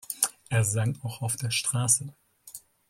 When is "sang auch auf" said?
0.63-1.35